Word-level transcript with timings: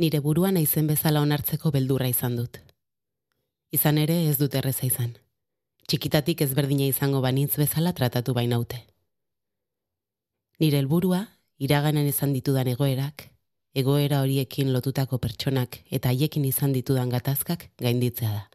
Nire 0.00 0.22
buruan 0.24 0.54
naizen 0.56 0.86
bezala 0.88 1.20
onartzeko 1.20 1.70
beldurra 1.74 2.06
izan 2.08 2.38
dut. 2.38 2.54
Izan 3.76 3.98
ere 4.00 4.14
ez 4.30 4.38
dut 4.38 4.54
erreza 4.56 4.86
izan. 4.86 5.10
Txikitatik 5.84 6.40
ezberdina 6.40 6.86
izango 6.88 7.18
banintz 7.20 7.58
bezala 7.60 7.92
tratatu 7.92 8.32
bainaute. 8.32 8.78
Nire 10.62 10.78
helburua 10.80 11.18
iraganen 11.60 12.08
izan 12.08 12.32
ditudan 12.32 12.70
egoerak, 12.72 13.26
egoera 13.76 14.22
horiekin 14.24 14.72
lotutako 14.72 15.18
pertsonak 15.20 15.76
eta 15.92 16.08
haiekin 16.14 16.46
izan 16.48 16.72
ditudan 16.72 17.12
gatazkak 17.12 17.66
gainditzea 17.84 18.30
da. 18.30 18.46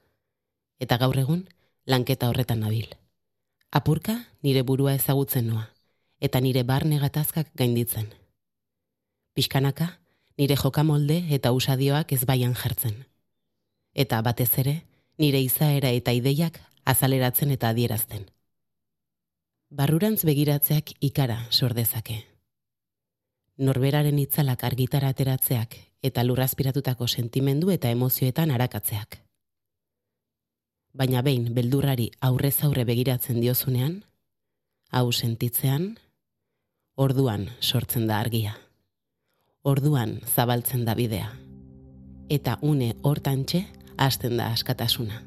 Eta 0.81 0.97
gaur 0.97 1.19
egun, 1.21 1.43
lanketa 1.85 2.31
horretan 2.31 2.65
nabil. 2.65 2.89
Apurka 3.69 4.17
nire 4.41 4.65
burua 4.65 4.95
ezagutzen 4.97 5.45
noa, 5.51 5.67
eta 6.19 6.41
nire 6.41 6.65
barne 6.65 6.97
gatazkak 7.05 7.53
gainditzen. 7.53 8.09
Piskanaka, 9.37 9.91
nire 10.37 10.55
jokamolde 10.55 11.23
eta 11.35 11.51
usadioak 11.51 12.11
ez 12.11 12.25
baian 12.25 12.55
jartzen. 12.55 13.05
Eta 13.93 14.21
batez 14.21 14.51
ere, 14.59 14.75
nire 15.17 15.39
izaera 15.41 15.91
eta 15.95 16.11
ideiak 16.11 16.59
azaleratzen 16.85 17.51
eta 17.55 17.69
adierazten. 17.69 18.25
Barrurantz 19.69 20.23
begiratzeak 20.27 20.91
ikara 21.01 21.39
sordezake. 21.51 22.23
Norberaren 23.57 24.19
itzalak 24.19 24.63
argitara 24.67 25.09
ateratzeak 25.15 25.77
eta 26.03 26.23
lurrazpiratutako 26.23 27.07
sentimendu 27.07 27.71
eta 27.71 27.89
emozioetan 27.89 28.51
arakatzeak. 28.51 29.21
Baina 30.93 31.21
behin 31.21 31.53
beldurrari 31.55 32.11
aurrez 32.21 32.57
aurre 32.63 32.85
begiratzen 32.87 33.41
diozunean, 33.41 34.03
hau 34.91 35.11
sentitzean, 35.11 35.95
orduan 36.95 37.49
sortzen 37.59 38.07
da 38.07 38.19
argia. 38.19 38.55
Orduan 39.65 40.19
zabaltzen 40.29 40.83
da 40.85 40.93
bidea. 40.93 41.31
Eta 42.29 42.59
une 42.61 42.91
hortantxe 43.01 43.63
hasten 43.97 44.37
da 44.37 44.51
askatasuna. 44.53 45.23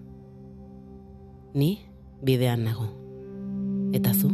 Ni 1.59 1.81
bidean 2.23 2.63
nago. 2.63 2.87
Eta 3.99 4.13
zu? 4.15 4.31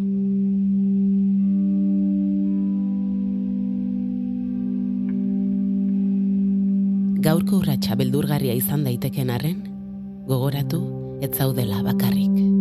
Gaurko 7.25 7.63
urratsa 7.63 7.97
beldurgarria 7.97 8.53
izan 8.53 8.85
daiteken 8.85 9.33
arren, 9.33 9.65
gogoratu 10.29 10.85
ez 11.25 11.33
zaudela 11.33 11.81
bakarrik. 11.81 12.54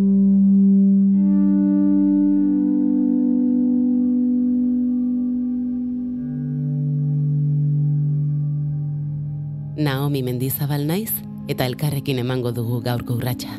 Naomi 9.76 10.22
Mendizabal 10.22 10.84
naiz 10.86 11.10
eta 11.50 11.66
elkarrekin 11.66 12.20
emango 12.22 12.52
dugu 12.54 12.78
gaurko 12.84 13.16
urratsa. 13.18 13.56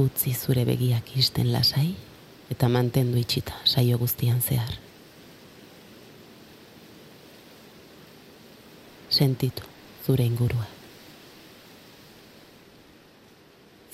Utzi 0.00 0.32
zure 0.34 0.64
begiak 0.64 1.16
isten 1.20 1.52
lasai 1.52 1.90
eta 2.50 2.68
mantendu 2.68 3.18
itxita 3.20 3.52
saio 3.64 3.98
guztian 3.98 4.40
zehar. 4.40 4.74
Sentitu 9.10 9.62
zure 10.06 10.24
ingurua. 10.24 10.66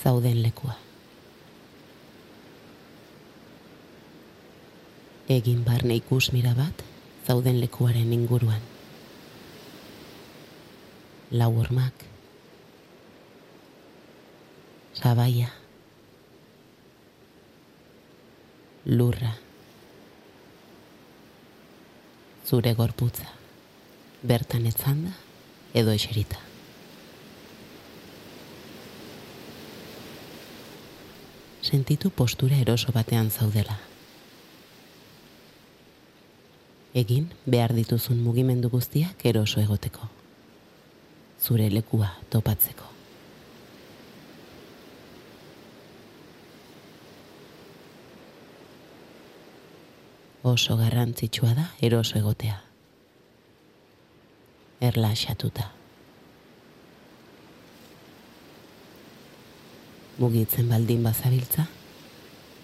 Zauden 0.03 0.43
lekua. 0.43 0.77
Egin 5.29 5.65
barne 5.67 5.97
ikus 5.99 6.31
mira 6.33 6.55
bat, 6.55 6.85
zauden 7.27 7.59
lekuaren 7.61 8.13
inguruan. 8.15 8.63
Lau 11.33 11.53
hormak. 11.59 12.05
Zabaia. 14.95 15.66
Lurra. 18.87 19.35
Zure 22.47 22.73
gorputza, 22.75 23.27
bertan 24.23 24.67
etzanda 24.67 25.11
edo 25.75 25.91
eserita. 25.91 26.39
Sentitu 31.67 32.11
postura 32.11 32.61
eroso 32.63 32.95
batean 32.95 33.33
zaudela. 33.35 33.81
Egin 36.95 37.33
behar 37.45 37.75
dituzun 37.75 38.23
mugimendu 38.23 38.71
guztiak 38.71 39.27
eroso 39.27 39.61
egoteko. 39.61 40.07
Zure 41.43 41.67
lekua 41.75 42.15
topatzeko. 42.31 42.96
Oso 50.47 50.77
garrantzitsua 50.77 51.55
da 51.55 51.65
eroso 51.81 52.19
egotea. 52.19 52.61
Erlaxatuta. 54.81 55.73
Mugitzen 60.19 60.69
baldin 60.71 61.03
bazabiltza, 61.03 61.67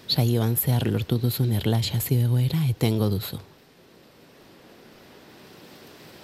saioan 0.07 0.55
zehar 0.55 0.87
lortu 0.87 1.19
duzun 1.19 1.51
erlaxazio 1.51 2.23
egoera 2.29 2.63
etengo 2.69 3.09
duzu. 3.11 3.41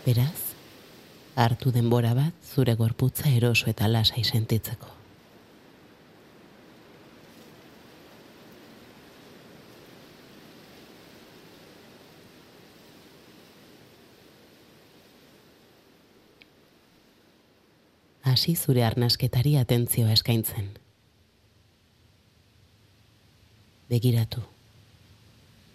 Beraz, 0.06 0.40
hartu 1.36 1.75
denbora 1.75 2.16
bat 2.16 2.56
zure 2.56 2.78
gorputza 2.80 3.30
eroso 3.36 3.68
eta 3.69 3.92
lasai 3.92 4.24
sentitzeko. 4.24 4.99
Hasi 18.40 18.56
zure 18.56 18.86
arnasketari 18.88 19.58
atentzioa 19.60 20.14
eskaintzen. 20.16 20.70
Begiratu. 23.90 24.40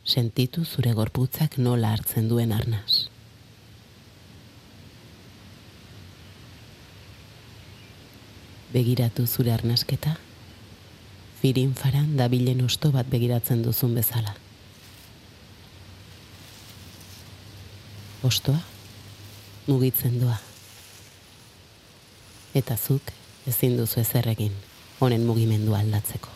Sentitu 0.05 0.65
zure 0.65 0.95
gorputzak 0.97 1.59
nola 1.59 1.91
hartzen 1.93 2.31
duen 2.31 2.55
arnaz. 2.57 3.11
Begiratu 8.73 9.27
zure 9.27 9.53
arnasketa, 9.53 10.15
firin 11.43 11.77
faran 11.77 12.17
dabilen 12.17 12.65
osto 12.65 12.95
bat 12.97 13.13
begiratzen 13.13 13.61
duzun 13.63 13.93
bezala. 14.01 14.33
Ostoa, 18.25 18.59
mugitzen 19.69 20.19
doa 20.25 20.41
eta 22.55 22.77
zuk 22.77 23.11
ezin 23.47 23.77
duzu 23.77 24.01
ezer 24.01 24.29
egin 24.31 24.55
honen 25.01 25.27
mugimendu 25.27 25.75
aldatzeko. 25.75 26.31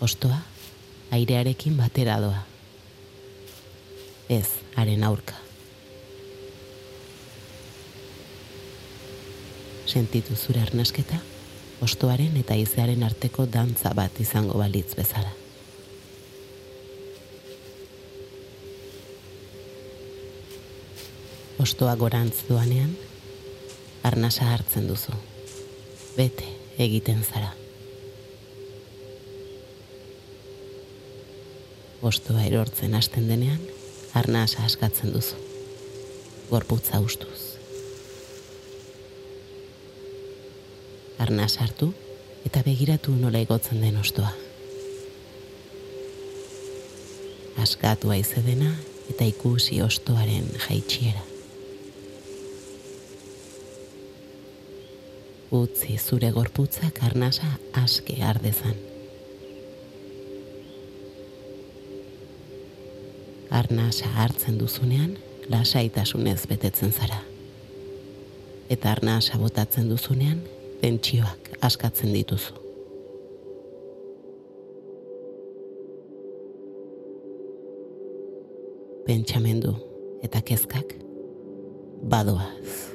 Ostoa 0.00 0.38
airearekin 1.10 1.76
batera 1.76 2.18
doa. 2.20 2.42
Ez, 4.28 4.48
haren 4.76 5.04
aurka. 5.06 5.38
Sentitu 9.86 10.36
zure 10.36 10.60
arnasketa, 10.60 11.22
ostoaren 11.80 12.36
eta 12.36 12.58
izearen 12.58 13.06
arteko 13.06 13.46
dantza 13.46 13.94
bat 13.94 14.20
izango 14.20 14.58
balitz 14.58 14.92
bezala. 14.98 15.45
Ostoa 21.58 21.96
gorantz 21.96 22.44
duanean, 22.48 22.96
arnasa 24.02 24.44
hartzen 24.52 24.88
duzu. 24.88 25.12
Bete 26.16 26.44
egiten 26.78 27.24
zara. 27.24 27.52
Ostoa 32.02 32.42
erortzen 32.44 32.94
hasten 32.94 33.28
denean, 33.28 33.60
arnasa 34.14 34.64
askatzen 34.64 35.12
duzu. 35.12 35.36
Gorputza 36.50 37.00
ustuz. 37.00 37.56
Arnasa 41.18 41.64
hartu 41.64 41.94
eta 42.46 42.60
begiratu 42.62 43.14
nola 43.16 43.40
igotzen 43.42 43.80
den 43.80 43.96
ostoa. 43.96 44.32
Askatu 47.64 48.12
aizedena 48.12 48.74
eta 49.10 49.24
ikusi 49.24 49.80
ostoaren 49.82 50.52
jaitsiera. 50.68 51.24
Utzi 55.50 55.96
zure 55.98 56.30
gorputza 56.34 56.90
karnasa 56.90 57.46
aske 57.72 58.16
ardezan. 58.24 58.74
Arnasa 63.50 64.10
hartzen 64.18 64.58
duzunean, 64.58 65.16
lasaitasunez 65.48 66.42
betetzen 66.50 66.92
zara. 66.92 67.22
Eta 68.68 68.90
arnasa 68.90 69.38
botatzen 69.38 69.88
duzunean, 69.88 70.42
pentsioak 70.82 71.52
askatzen 71.62 72.12
dituzu. 72.12 72.66
pentsamendu 79.06 79.76
eta 80.26 80.42
kezkak 80.42 80.96
badoaz. 82.10 82.85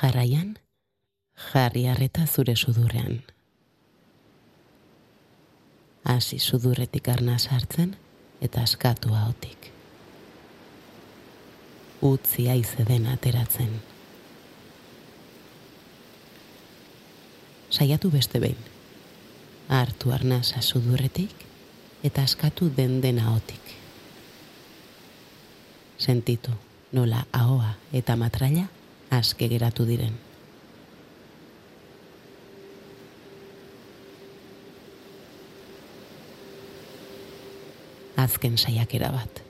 Jarraian, 0.00 0.56
jarri 1.52 1.84
harreta 1.86 2.26
zure 2.26 2.54
sudurrean. 2.56 3.18
Hasi 6.04 6.38
sudurretik 6.38 7.08
arna 7.12 7.36
sartzen 7.38 7.92
eta 8.40 8.62
askatu 8.62 9.12
haotik. 9.12 9.68
Utzi 12.00 12.48
aize 12.48 12.88
den 12.88 13.06
ateratzen. 13.12 13.76
Saiatu 17.70 18.10
beste 18.10 18.40
behin. 18.40 18.64
Artu 19.68 20.16
arnasa 20.16 20.62
sudurretik 20.62 21.46
eta 22.02 22.24
askatu 22.24 22.72
den 22.76 23.02
dena 23.04 23.34
otik. 23.34 23.76
Sentitu 25.98 26.56
nola 26.92 27.26
ahoa 27.32 27.74
eta 27.92 28.16
matraila 28.16 28.79
aske 29.10 29.48
geratu 29.50 29.84
diren. 29.86 30.14
Azken 38.20 38.58
saiakera 38.58 39.10
bat. 39.14 39.42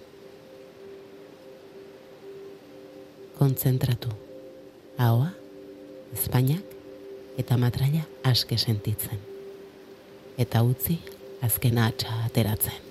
Kontzentratu. 3.39 4.12
Ahoa, 5.01 5.31
Espainiak 6.13 6.77
eta 7.41 7.56
matraila 7.56 8.05
aske 8.27 8.59
sentitzen. 8.59 9.19
Eta 10.41 10.63
utzi 10.67 10.99
azken 11.45 11.81
atxa 11.81 12.23
ateratzen. 12.27 12.90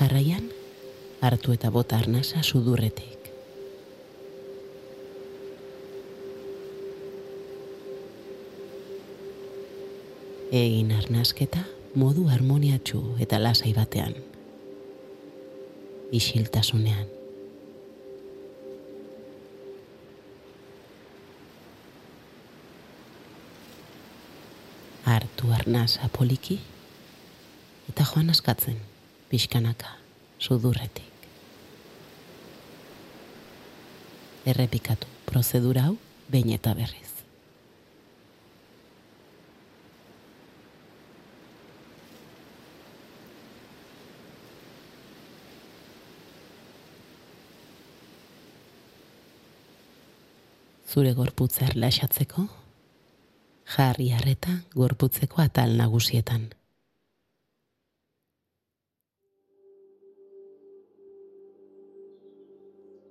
Jarraian, 0.00 0.48
hartu 1.20 1.52
eta 1.52 1.70
bota 1.70 1.98
arnasa 2.00 2.42
sudurretik. 2.42 3.18
Egin 10.50 10.92
arnasketa 10.96 11.62
modu 11.94 12.26
harmoniatxu 12.32 13.02
eta 13.20 13.42
lasai 13.42 13.74
batean. 13.76 14.16
Isiltasunean. 16.10 17.06
Hartu 25.04 25.52
arnasa 25.54 26.08
poliki 26.18 26.58
eta 27.90 28.06
joan 28.06 28.30
askatzen 28.30 28.89
pixkanaka, 29.30 29.94
sudurretik. 30.38 31.06
Errepikatu 34.50 35.06
prozedura 35.28 35.86
hau 35.86 35.96
behin 36.32 36.50
eta 36.56 36.74
berriz. 36.74 37.06
Zure 50.90 51.12
gorputza 51.14 51.68
erlaxatzeko, 51.70 52.48
jarri 53.76 54.10
harreta 54.10 54.56
gorputzeko 54.74 55.38
atal 55.44 55.76
nagusietan. 55.78 56.48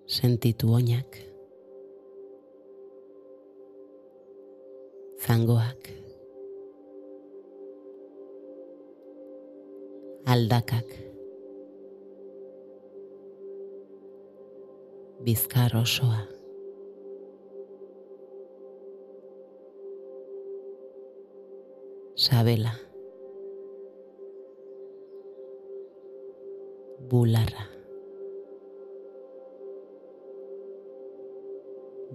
Sentitu 0.09 0.71
oinak, 0.73 1.17
zangoak, 5.21 5.89
aldakak, 10.25 10.89
bizkar 15.21 15.77
osoa, 15.77 16.25
sabela, 22.17 22.73
bularra. 27.09 27.78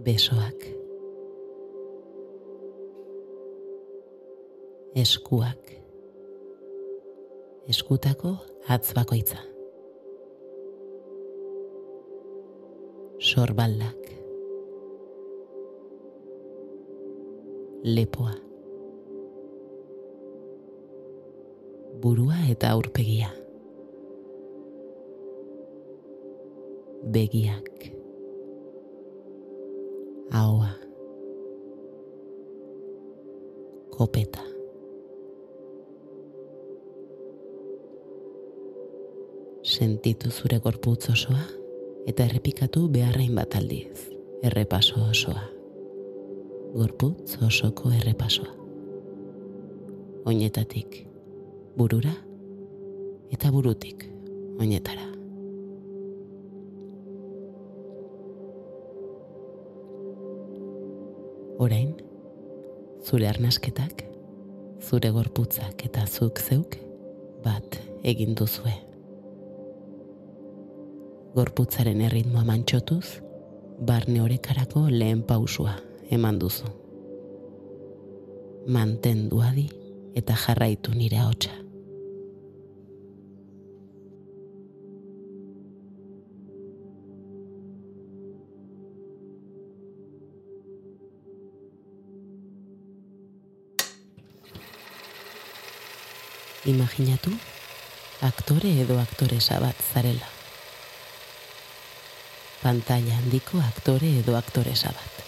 Besoak. 0.04 0.61
Eskuak. 4.94 5.73
Eskutako 7.68 8.34
atz 8.68 8.92
bakoitza. 8.96 9.40
Sorbaldak. 13.18 14.12
Lepoa. 17.84 18.37
Burua 22.04 22.44
eta 22.52 22.76
aurpegia. 22.76 23.32
Begiak 27.16 27.93
ahoa, 30.35 30.71
kopeta. 33.91 34.41
Sentitu 39.62 40.31
zure 40.31 40.59
gorputz 40.59 41.09
osoa 41.11 41.47
eta 42.07 42.26
errepikatu 42.26 42.88
beharrain 42.88 43.35
bat 43.35 43.55
aldiz, 43.55 44.11
errepaso 44.43 45.07
osoa. 45.11 45.47
Gorputz 46.75 47.38
osoko 47.47 47.95
errepasoa. 47.95 48.50
Oinetatik 50.26 51.05
burura 51.79 52.12
eta 53.33 53.50
burutik 53.53 54.09
oinetara. 54.59 55.13
Orain, 61.64 61.94
zure 63.09 63.25
arnasketak, 63.30 64.02
zure 64.85 65.09
gorputzak 65.14 65.85
eta 65.87 66.02
zuk 66.04 66.42
zeuk 66.42 66.76
bat 67.44 67.78
egin 68.04 68.35
duzue. 68.37 68.75
Gorputzaren 71.38 72.04
erritmoa 72.04 72.44
mantxotuz, 72.50 73.06
barne 73.80 74.21
horekarako 74.26 74.85
lehen 74.92 75.25
pausua 75.25 75.78
eman 76.12 76.42
duzu. 76.42 76.68
Mantendu 78.68 79.40
adi 79.49 79.71
eta 80.21 80.37
jarraitu 80.47 80.92
nire 80.92 81.25
hotxa. 81.25 81.63
Imaginatu, 96.64 97.28
aktore 98.25 98.71
edo 98.80 98.97
aktoresa 98.97 99.59
bat 99.61 99.76
zarela. 99.92 100.25
Pantalla 102.62 103.18
handiko 103.21 103.61
aktore 103.61 104.09
edo 104.23 104.38
aktoresa 104.38 104.88
bat. 104.97 105.18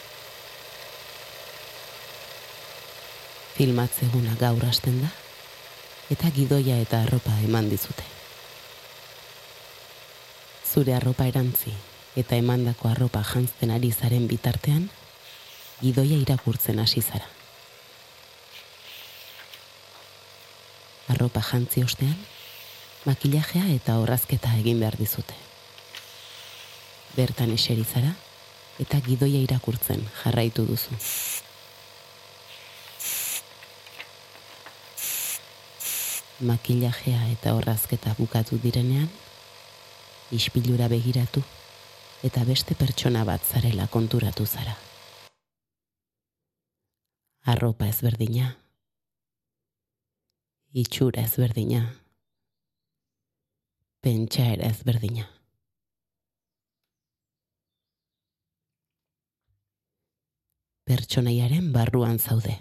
Filmatzeguna 3.59 4.33
gaur 4.41 4.65
hasten 4.65 5.03
da, 5.05 5.13
eta 6.09 6.33
gidoia 6.33 6.81
eta 6.81 7.03
arropa 7.05 7.37
eman 7.45 7.69
dizute. 7.69 8.09
Zure 10.65 10.97
arropa 10.97 11.29
erantzi 11.29 11.77
eta 12.17 12.41
emandako 12.41 12.89
arropa 12.89 13.21
jantzten 13.21 13.77
ari 13.77 13.93
zaren 13.93 14.25
bitartean, 14.25 14.89
gidoia 15.85 16.17
irakurtzen 16.17 16.81
hasi 16.81 17.05
zara. 17.05 17.36
Arropa 21.09 21.41
jantzi 21.41 21.83
ostean, 21.85 22.17
makillajea 23.07 23.69
eta 23.75 23.99
horrazketa 24.01 24.55
egin 24.59 24.81
behar 24.83 24.97
dizute. 24.99 25.35
Bertan 27.17 27.53
eserizara 27.55 28.13
eta 28.83 29.01
gidoia 29.01 29.41
irakurtzen 29.45 30.03
jarraitu 30.23 30.67
duzu. 30.69 30.99
Makillajea 36.41 37.23
eta 37.33 37.55
horrazketa 37.57 38.13
bukatu 38.19 38.59
direnean, 38.61 39.09
ispilura 40.31 40.89
begiratu 40.93 41.43
eta 42.27 42.45
beste 42.45 42.75
pertsona 42.75 43.25
bat 43.25 43.41
zarela 43.41 43.87
konturatu 43.87 44.45
zara. 44.47 44.77
Arropa 47.47 47.87
ezberdina, 47.87 48.57
itxura 50.77 51.23
ezberdina. 51.25 51.81
Pentsa 54.05 54.45
ere 54.53 54.69
ezberdina. 54.69 55.25
Pertsonaiaren 60.87 61.73
barruan 61.73 62.21
zaude. 62.21 62.59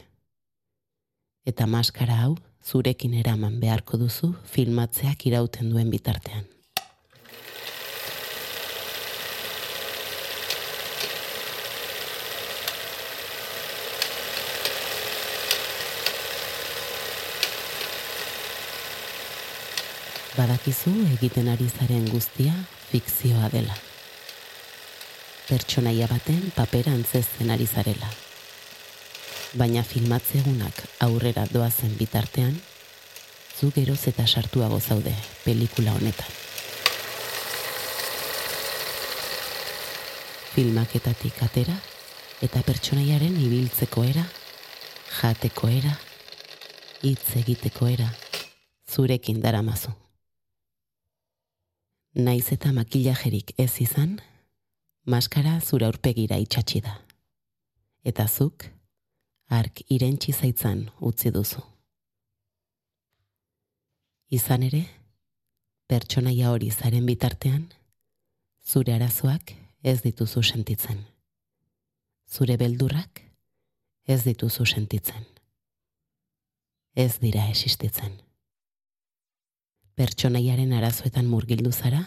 Eta 1.45 1.67
maskara 1.67 2.21
hau 2.23 2.33
zurekin 2.63 3.13
eraman 3.19 3.59
beharko 3.59 3.99
duzu 4.01 4.31
filmatzeak 4.53 5.27
irauten 5.27 5.69
duen 5.75 5.91
bitartean. 5.91 6.54
Badakizu 20.35 20.91
egiten 21.15 21.47
ari 21.47 21.65
zaren 21.69 22.07
guztia 22.11 22.53
fikzioa 22.89 23.47
dela. 23.53 23.75
Pertsonaia 25.47 26.07
baten 26.11 26.51
papera 26.55 26.91
antzesten 26.91 27.51
ari 27.55 27.67
zarela. 27.67 28.09
Baina 29.55 29.83
filmatzegunak 29.87 30.81
aurrera 31.07 31.45
doazen 31.51 31.95
bitartean, 31.99 32.55
zu 33.55 33.71
geroz 33.71 34.01
eta 34.11 34.27
sartuago 34.27 34.79
zaude 34.79 35.15
pelikula 35.45 35.95
honetan. 35.95 36.31
Filmaketatik 40.55 41.43
atera 41.47 41.75
eta 42.43 42.63
pertsonaiaren 42.67 43.39
ibiltzeko 43.47 44.03
era, 44.03 44.23
jateko 45.21 45.71
era, 45.71 45.99
hitz 47.03 47.37
egiteko 47.43 47.87
era, 47.87 48.09
zurekin 48.91 49.39
daramazu 49.43 49.95
naiz 52.15 52.51
eta 52.51 52.71
makillajerik 52.71 53.51
ez 53.59 53.81
izan, 53.83 54.19
maskara 55.03 55.59
zura 55.59 55.89
aurpegira 55.91 56.37
itxatxi 56.39 56.81
da. 56.81 56.95
Eta 58.07 58.27
zuk, 58.27 58.65
ark 59.51 59.81
irentxi 59.91 60.31
zaitzan 60.31 60.87
utzi 61.01 61.31
duzu. 61.35 61.61
Izan 64.31 64.63
ere, 64.63 64.85
pertsonaia 65.91 66.51
hori 66.51 66.71
zaren 66.71 67.05
bitartean, 67.05 67.67
zure 68.65 68.95
arazoak 68.95 69.53
ez 69.83 69.99
dituzu 70.01 70.41
sentitzen. 70.43 71.03
Zure 72.25 72.57
beldurrak 72.57 73.21
ez 74.07 74.23
dituzu 74.23 74.65
sentitzen. 74.65 75.25
Ez 76.95 77.19
dira 77.19 77.49
existitzen 77.51 78.24
pertsonaiaren 79.95 80.73
arazoetan 80.75 81.25
murgildu 81.25 81.71
zara, 81.71 82.01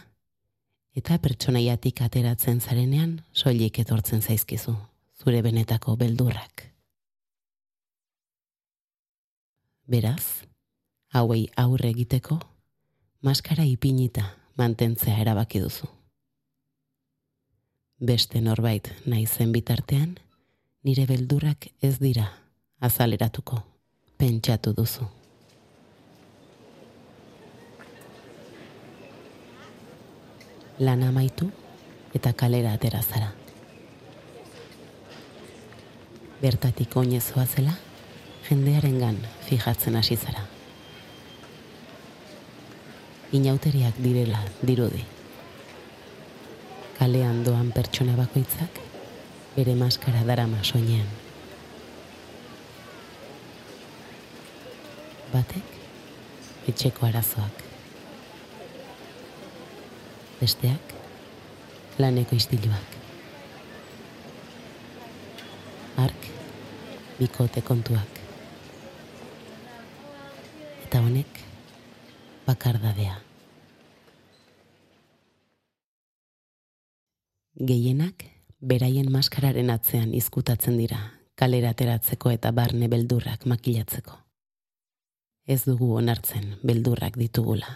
eta 0.96 1.18
pertsonaiatik 1.22 2.02
ateratzen 2.04 2.60
zarenean 2.60 3.20
soilik 3.32 3.78
etortzen 3.80 4.22
zaizkizu, 4.22 4.74
zure 5.22 5.42
benetako 5.42 5.96
beldurrak. 5.96 6.66
Beraz, 9.88 10.44
hauei 11.16 11.46
aurre 11.56 11.88
egiteko, 11.94 12.36
maskara 13.24 13.64
ipinita 13.64 14.26
mantentzea 14.58 15.16
erabaki 15.22 15.62
duzu. 15.64 15.88
Beste 17.98 18.40
norbait 18.44 18.90
nahi 19.06 19.24
zen 19.26 19.52
bitartean, 19.54 20.18
nire 20.84 21.06
beldurrak 21.06 21.70
ez 21.82 21.96
dira 21.98 22.28
azaleratuko, 22.84 23.62
pentsatu 24.18 24.74
duzu. 24.76 25.08
Lan 30.78 31.02
amaitu 31.02 31.50
eta 32.14 32.32
kalera 32.32 32.72
atera 32.72 33.02
zara. 33.02 33.32
Bertatik 36.42 36.96
oinezoa 36.96 37.46
zela, 37.46 37.74
jendearen 38.48 38.98
gan 39.02 39.18
fijatzen 39.48 39.96
hasi 39.98 40.16
zara. 40.16 40.44
Inauteriak 43.32 43.98
direla 44.02 44.40
dirudi. 44.62 45.04
Kalean 46.98 47.42
doan 47.44 47.72
pertsona 47.74 48.16
bakoitzak, 48.16 48.80
bere 49.56 49.74
maskara 49.74 50.24
darama 50.26 50.62
soinean. 50.62 51.06
Batek, 55.34 55.74
etxeko 56.70 57.06
arazoak 57.10 57.67
besteak 60.40 60.94
laneko 61.98 62.36
istiluak. 62.36 62.96
Ark, 65.98 66.28
bikote 67.18 67.62
kontuak. 67.66 68.20
Eta 70.86 71.00
honek, 71.02 71.40
bakardadea. 72.46 73.16
Gehienak, 77.58 78.22
beraien 78.62 79.10
maskararen 79.10 79.74
atzean 79.74 80.14
izkutatzen 80.14 80.78
dira, 80.78 81.00
kalera 81.34 81.74
ateratzeko 81.74 82.30
eta 82.30 82.54
barne 82.54 82.86
beldurrak 82.88 83.44
makilatzeko. 83.50 84.14
Ez 85.48 85.64
dugu 85.66 85.90
onartzen 85.98 86.54
beldurrak 86.62 87.18
ditugula. 87.18 87.74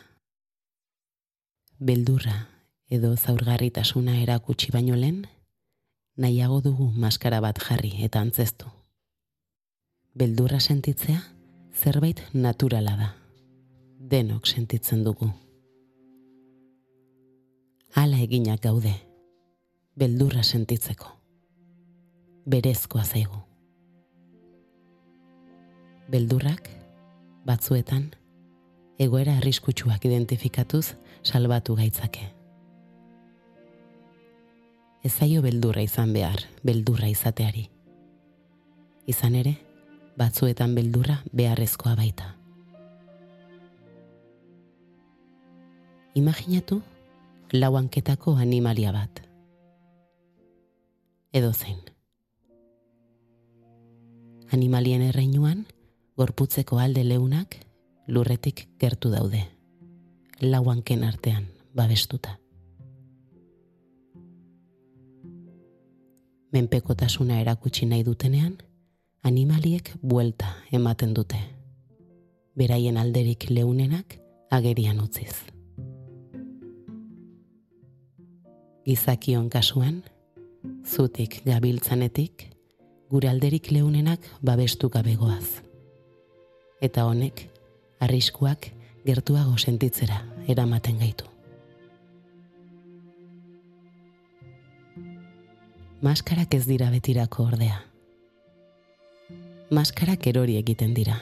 Beldurra 1.83 2.52
edo 2.93 3.17
zaurgarritasuna 3.17 4.19
erakutsi 4.21 4.69
baino 4.73 4.97
lehen, 5.01 5.23
nahiago 6.23 6.59
dugu 6.61 6.91
maskara 7.05 7.39
bat 7.41 7.61
jarri 7.67 7.93
eta 8.05 8.21
antzestu. 8.21 8.69
Beldurra 10.15 10.59
sentitzea 10.61 11.23
zerbait 11.73 12.21
naturala 12.35 12.97
da. 12.99 13.09
Denok 14.13 14.47
sentitzen 14.47 15.05
dugu. 15.07 15.31
Hala 17.95 18.21
eginak 18.27 18.61
gaude. 18.61 18.93
Beldurra 19.97 20.43
sentitzeko. 20.43 21.09
Berezkoa 22.45 23.07
zaigu. 23.07 23.41
Beldurrak 26.13 26.69
batzuetan 27.49 28.11
egoera 29.01 29.39
arriskutsuak 29.41 30.05
identifikatuz 30.05 30.85
salbatu 31.25 31.81
gaitzake 31.81 32.29
Ez 35.03 35.13
zaio 35.19 35.43
beldurra 35.43 35.83
izan 35.83 36.13
behar, 36.15 36.45
beldurra 36.63 37.09
izateari. 37.11 37.65
Izan 39.11 39.35
ere, 39.35 39.57
batzuetan 40.19 40.77
beldurra 40.77 41.17
beharrezkoa 41.33 41.97
baita. 41.99 42.29
Imaginatu 46.15 46.83
lauanketako 47.53 48.37
animalia 48.37 48.93
bat. 48.93 49.23
Edo 51.33 51.53
zein. 51.53 51.81
Animalien 54.53 55.03
erreinuan, 55.03 55.65
gorputzeko 56.17 56.79
alde 56.79 57.03
leunak 57.09 57.57
lurretik 58.07 58.69
gertu 58.79 59.11
daude. 59.11 59.47
Lauanken 60.41 61.03
artean, 61.09 61.49
babestuta. 61.75 62.42
Menpekotasuna 66.53 67.41
erakutsi 67.41 67.87
nahi 67.89 68.05
dutenean, 68.05 68.59
animaliek 69.25 69.89
buelta 70.05 70.51
ematen 70.73 71.15
dute. 71.17 71.39
Beraien 72.61 72.99
alderik 73.01 73.47
leunenak 73.49 74.19
agerian 74.53 75.01
utziz. 75.01 75.33
Gizakion 78.85 79.49
kasuan, 79.49 80.03
zutik 80.85 81.41
gabiltzanetik, 81.49 82.51
gure 83.09 83.33
alderik 83.33 83.73
leunenak 83.73 84.29
babestu 84.45 84.93
gabegoaz. 84.93 85.63
Eta 86.85 87.09
honek, 87.09 87.47
arriskuak 88.01 88.75
gertuago 89.07 89.57
sentitzera 89.57 90.21
eramaten 90.49 91.01
gaitu. 91.01 91.32
Maskarak 96.03 96.55
ez 96.55 96.65
dira 96.67 96.89
betirako 96.91 97.45
ordea. 97.47 97.77
Maskarak 99.71 100.25
erori 100.27 100.57
egiten 100.59 100.97
dira. 100.97 101.15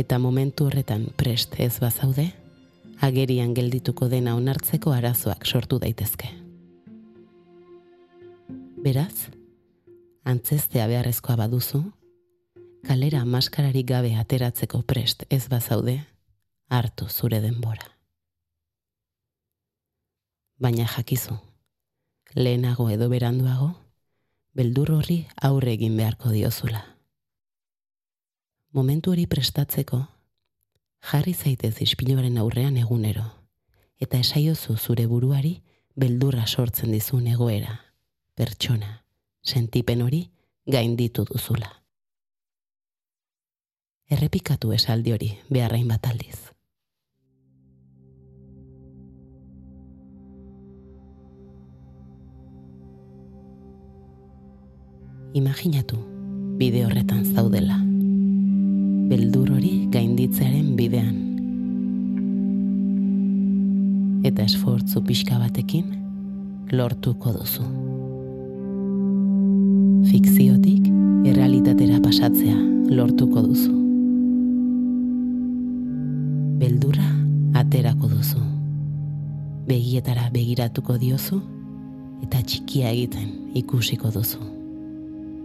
Eta 0.00 0.16
momentu 0.18 0.64
horretan 0.64 1.02
prest 1.20 1.58
ez 1.60 1.74
bazaude, 1.82 2.24
agerian 3.04 3.52
geldituko 3.52 4.08
dena 4.08 4.32
onartzeko 4.38 4.94
arazoak 4.96 5.44
sortu 5.44 5.76
daitezke. 5.82 6.30
Beraz, 8.80 9.28
antzestea 10.24 10.88
beharrezkoa 10.88 11.36
baduzu, 11.42 11.82
kalera 12.88 13.26
maskararik 13.28 13.90
gabe 13.92 14.14
ateratzeko 14.16 14.80
prest 14.88 15.28
ez 15.28 15.42
bazaude, 15.52 15.98
hartu 16.72 17.12
zure 17.12 17.44
denbora. 17.44 17.92
Baina 20.56 20.88
jakizu, 20.96 21.36
lehenago 22.34 22.88
edo 22.90 23.08
beranduago, 23.08 23.74
beldur 24.54 24.92
horri 24.92 25.26
aurre 25.36 25.72
egin 25.72 25.96
beharko 25.96 26.30
diozula. 26.30 26.84
Momentu 28.72 29.10
hori 29.10 29.26
prestatzeko, 29.26 30.04
jarri 31.10 31.34
zaitez 31.34 31.80
ispiluaren 31.82 32.38
aurrean 32.38 32.76
egunero, 32.76 33.24
eta 33.98 34.18
esaiozu 34.18 34.76
zure 34.76 35.06
buruari 35.06 35.60
beldurra 35.96 36.46
sortzen 36.46 36.92
dizun 36.92 37.26
egoera, 37.26 37.80
pertsona, 38.34 39.04
sentipen 39.42 40.02
hori 40.02 40.30
gainditu 40.66 41.24
duzula. 41.24 41.72
Errepikatu 44.10 44.72
esaldi 44.74 45.12
hori 45.14 45.34
beharrain 45.50 45.88
bat 45.88 46.06
aldiz. 46.06 46.49
Imaginatu 55.32 55.96
bide 56.58 56.82
horretan 56.84 57.22
zaudela. 57.22 57.76
Beldur 59.10 59.52
hori 59.54 59.86
gainditzearen 59.94 60.72
bidean. 60.74 61.14
Eta 64.26 64.42
esfortzu 64.42 65.04
pixka 65.06 65.38
batekin 65.38 65.94
lortuko 66.74 67.36
duzu. 67.38 67.62
Fikziotik 70.10 70.90
errealitatera 71.30 72.02
pasatzea 72.02 72.58
lortuko 72.90 73.46
duzu 73.46 73.76
beldurra 76.60 77.06
aterako 77.54 78.10
duzu. 78.18 78.42
Begietara 79.70 80.26
begiratuko 80.34 80.98
diozu 80.98 81.38
eta 82.24 82.42
txikia 82.42 82.90
egiten 82.90 83.54
ikusiko 83.54 84.10
duzu. 84.10 84.59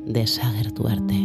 Desagertu 0.05 0.85
arte. 0.85 1.17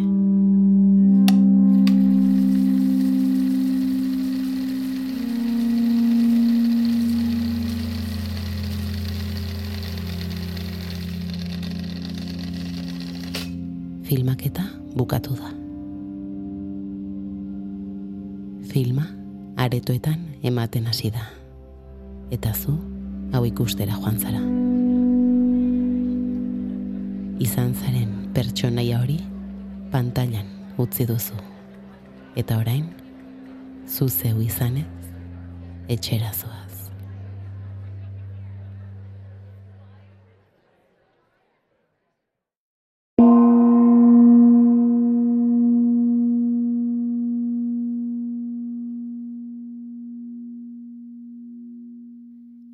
Filmaketa 14.09 14.65
bukatu 14.97 15.37
da. 15.37 15.53
Filma 18.73 19.05
aretoetan 19.57 20.17
ematen 20.43 20.87
hasi 20.87 21.13
da. 21.13 21.29
Eta 22.31 22.57
zu, 22.57 22.79
hau 23.33 23.45
ikustera 23.45 24.01
joan 24.01 24.19
zara. 24.19 24.60
Izan 27.41 27.73
zaren 27.73 28.11
pertsonaia 28.37 28.99
hori 29.01 29.17
pantailan 29.93 30.49
utzi 30.77 31.07
duzu. 31.09 31.39
Eta 32.37 32.61
orain, 32.61 32.85
zu 33.89 34.09
zeu 34.09 34.43
izanez, 34.45 34.87
etxera 35.89 36.35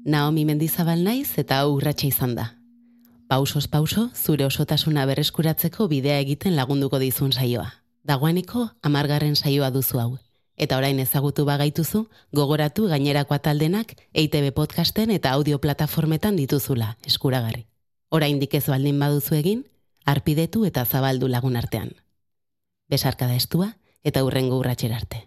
Naomi 0.07 0.45
Mendizabal 0.47 1.03
naiz 1.03 1.33
eta 1.41 1.65
urratsa 1.67 2.07
izan 2.07 2.37
da. 2.39 2.45
Pausos 3.29 3.67
pauso, 3.67 4.11
zure 4.15 4.45
osotasuna 4.47 5.05
berreskuratzeko 5.07 5.89
bidea 5.91 6.21
egiten 6.23 6.55
lagunduko 6.55 7.01
dizun 7.03 7.33
saioa. 7.33 7.73
Dagoeniko 8.07 8.69
amargarren 8.87 9.35
saioa 9.35 9.73
duzu 9.75 9.99
hau. 9.99 10.11
Eta 10.57 10.77
orain 10.79 11.01
ezagutu 11.03 11.45
bagaituzu, 11.45 12.05
gogoratu 12.33 12.87
gainerako 12.87 13.35
ataldenak 13.35 13.97
EITB 14.15 14.53
podcasten 14.55 15.11
eta 15.11 15.33
audio 15.33 15.59
plataformetan 15.59 16.37
dituzula, 16.39 16.97
eskuragarri. 17.05 17.67
Orain 18.11 18.39
dikez 18.39 18.65
baldin 18.71 19.01
baduzu 19.03 19.35
egin, 19.35 19.65
arpidetu 20.07 20.65
eta 20.65 20.85
zabaldu 20.87 21.27
lagun 21.29 21.57
artean. 21.57 21.91
Besarkada 22.89 23.35
estua 23.35 23.73
eta 24.05 24.23
urrengo 24.25 24.61
urratxer 24.63 24.95
arte. 24.95 25.25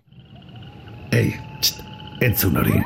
Ei, 1.11 1.35
txt, 1.59 1.83
entzun 2.23 2.55
hori. 2.63 2.79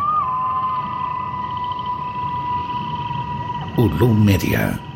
Ulu 3.77 4.09
Media. 4.13 4.92